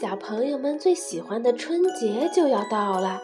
[0.00, 3.20] 小朋友们最喜欢的春节就要到了。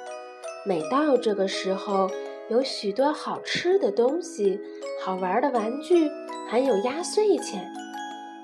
[0.66, 2.10] 每到这个时候，
[2.50, 4.60] 有许多好吃的东西、
[5.02, 6.06] 好玩的玩具，
[6.50, 7.66] 还有压岁钱。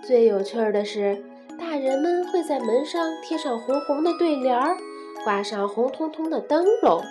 [0.03, 1.23] 最有趣的是，
[1.61, 4.79] 大人们会在门上贴上红红的对联儿，
[5.25, 7.03] 挂上红彤彤的灯笼。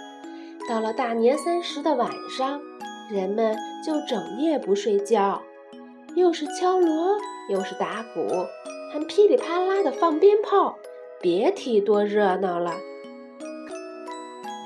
[0.68, 2.60] 到了大年三十的晚上，
[3.12, 5.40] 人们就整夜不睡觉，
[6.16, 7.16] 又是敲锣，
[7.48, 8.48] 又是打鼓，
[8.92, 10.80] 还噼里啪啦的放鞭炮。
[11.22, 12.74] 别提多热闹了。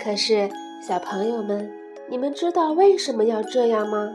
[0.04, 0.50] 可是，
[0.88, 1.72] 小朋友们，
[2.08, 4.14] 你们知道为什么要这样吗？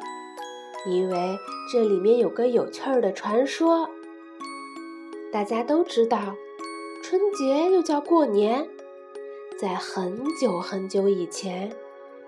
[0.89, 1.39] 因为
[1.71, 3.91] 这里面有个有趣儿的传说。
[5.33, 6.35] 大家都知道，
[7.03, 8.66] 春节又叫过年。
[9.59, 11.71] 在很久很久以前，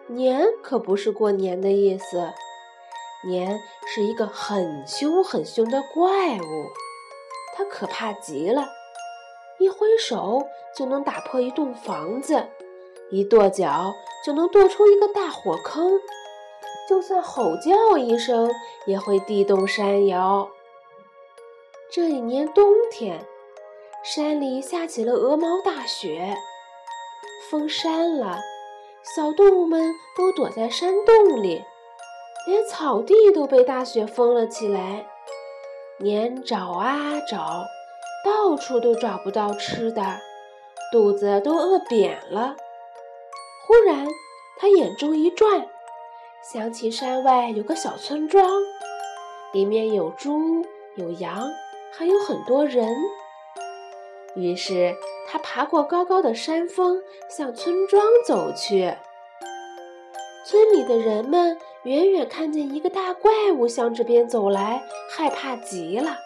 [0.09, 2.31] 年可不是过年的意思，
[3.27, 6.69] 年是一个很凶很凶的怪物，
[7.57, 8.67] 它可怕极了。
[9.63, 12.49] 一挥手就能打破一栋房子，
[13.11, 13.93] 一跺脚
[14.27, 16.01] 就能跺出一个大火坑，
[16.89, 18.51] 就算吼叫一声
[18.87, 20.51] 也会地动山摇。
[21.93, 23.25] 这一年冬天，
[24.03, 26.37] 山里下起了鹅毛大雪，
[27.49, 28.41] 封山了，
[29.15, 31.63] 小动物们都躲在山洞里，
[32.49, 35.07] 连草地都被大雪封了起来。
[35.99, 37.63] 年找啊找。
[38.25, 40.19] 到处都找不到吃的，
[40.93, 42.57] 肚子都饿扁了。
[43.67, 44.07] 忽然，
[44.59, 45.67] 他眼珠一转，
[46.53, 48.49] 想起山外有个小村庄，
[49.53, 50.65] 里面有猪、
[50.97, 51.51] 有羊，
[51.93, 52.95] 还有很多人。
[54.35, 54.95] 于是，
[55.29, 58.97] 他爬过高高的山峰，向村庄走去。
[60.45, 66.17] 村里的人们远远看见一个大怪物向这边走来，害怕极了。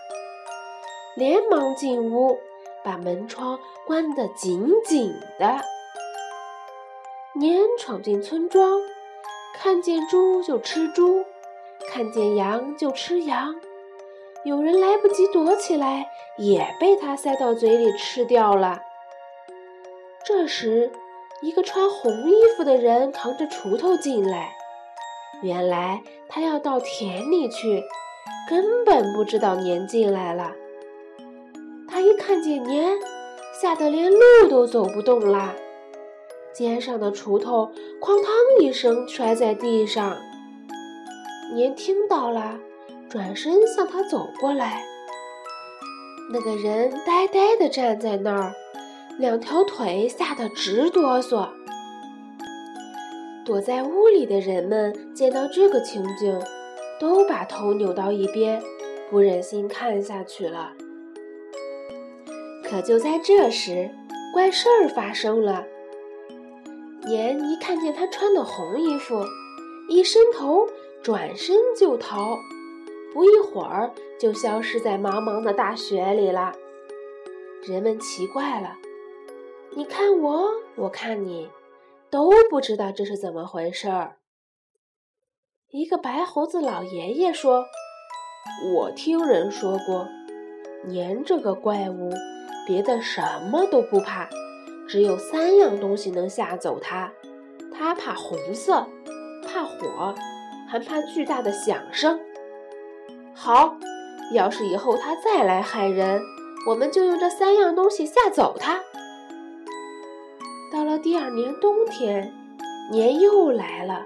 [1.17, 2.39] 连忙进屋，
[2.85, 5.61] 把门窗关得紧紧的。
[7.33, 8.79] 年闯进村庄，
[9.55, 11.25] 看见猪就吃猪，
[11.91, 13.55] 看见羊就吃羊。
[14.45, 18.83] 有人来不及躲起来，也被他塞到嘴里吃掉了。
[20.23, 20.93] 这时，
[21.41, 24.53] 一个穿红衣服的人扛着锄头进来，
[25.43, 27.83] 原来他要到田里去，
[28.51, 30.53] 根本不知道年进来了。
[32.07, 32.97] 一看见年，
[33.61, 35.53] 吓得连路都走不动啦，
[36.55, 40.17] 肩上的锄头哐当一声摔在地上。
[41.53, 42.61] 年听到了，
[43.09, 44.85] 转身向他走过来。
[46.33, 48.53] 那个人呆呆地站在那儿，
[49.19, 51.49] 两条腿吓得直哆嗦。
[53.45, 56.41] 躲在屋里的人们见到这个情景，
[57.01, 58.63] 都把头扭到一边，
[59.11, 60.71] 不忍心看下去了。
[62.69, 63.89] 可就在这时，
[64.35, 65.65] 怪事儿发生了。
[67.05, 69.25] 年一看见他穿的红衣服，
[69.89, 70.67] 一伸头，
[71.01, 72.37] 转身就逃，
[73.15, 76.53] 不一会儿就消失在茫茫的大雪里了。
[77.63, 78.77] 人们奇怪了
[79.77, 81.49] ：“你看我，我看你，
[82.11, 84.17] 都不知道这是怎么回事儿。”
[85.71, 87.65] 一个白胡子老爷爷说
[88.75, 90.09] ：“我听人说过，
[90.85, 92.11] 年这个怪物。”
[92.67, 94.29] 别的什么都不怕，
[94.89, 97.13] 只有三样东西能吓走它。
[97.73, 98.87] 它怕红色，
[99.47, 100.15] 怕火，
[100.69, 102.19] 还怕巨大的响声。
[103.35, 103.77] 好，
[104.33, 106.21] 要是以后它再来害人，
[106.67, 108.81] 我们就用这三样东西吓走它。
[110.73, 112.35] 到了第二年冬天，
[112.91, 114.03] 年又来了，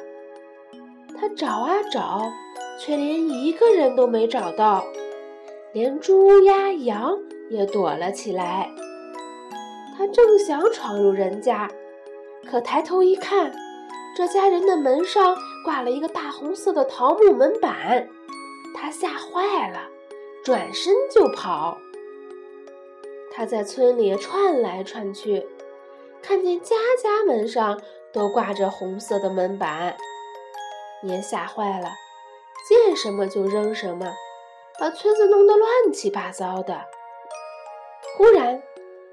[1.18, 2.30] 他找啊找，
[2.78, 4.84] 却连一个人都没找到，
[5.72, 7.18] 连猪、鸭、羊。
[7.50, 8.70] 也躲了起来。
[9.98, 11.68] 他正想闯入人家，
[12.48, 13.52] 可抬头一看，
[14.16, 18.08] 这家人的门上挂了一个大红色的桃木门板，
[18.76, 19.88] 他吓坏了，
[20.44, 21.76] 转身就跑。
[23.32, 25.44] 他在村里窜来窜去，
[26.22, 27.80] 看见家家门上
[28.12, 29.96] 都挂着红色的门板，
[31.02, 31.90] 也吓坏了，
[32.68, 34.14] 见什么就扔什么，
[34.80, 36.86] 把村子弄得乱七八糟的。
[38.16, 38.62] 忽然，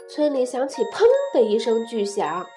[0.10, 1.04] 村里响起“砰”
[1.36, 2.48] 的一声巨响，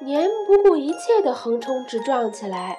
[0.00, 2.78] 年不顾一切地横冲直撞起来。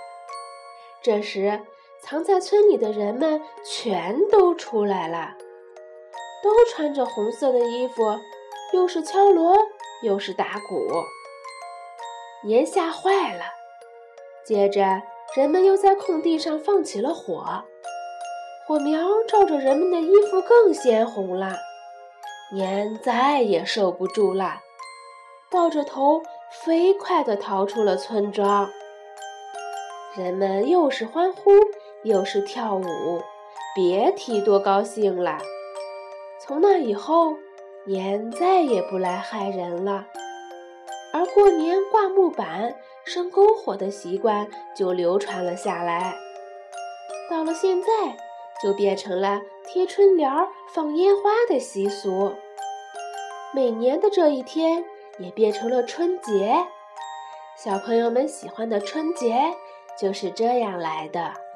[1.03, 1.61] 这时，
[2.01, 5.35] 藏在村里的人们全都出来了，
[6.43, 8.17] 都穿着红色的衣服，
[8.73, 9.55] 又是敲锣，
[10.01, 10.87] 又是打鼓。
[12.43, 13.43] 年吓坏了。
[14.43, 15.03] 接着，
[15.35, 17.63] 人们又在空地上放起了火，
[18.67, 18.99] 火苗
[19.29, 21.53] 照着人们的衣服更鲜红了。
[22.53, 24.59] 年再也受不住了，
[25.49, 26.21] 抱着头
[26.51, 28.69] 飞快地逃出了村庄。
[30.17, 31.51] 人们又是欢呼
[32.03, 33.21] 又是跳舞，
[33.73, 35.37] 别提多高兴了。
[36.41, 37.37] 从那以后，
[37.85, 40.07] 年再也不来害人了，
[41.13, 42.75] 而过年挂木板、
[43.05, 46.17] 生篝火的习惯就流传了下来。
[47.29, 47.87] 到了现在，
[48.61, 50.29] 就变成了贴春联、
[50.73, 52.33] 放烟花的习俗。
[53.53, 54.83] 每年的这一天
[55.19, 56.65] 也变成了春节。
[57.57, 59.53] 小朋友们喜欢的春节
[59.99, 61.46] 就是这样来的。